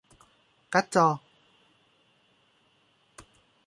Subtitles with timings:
[0.73, 1.07] การ์ดจอ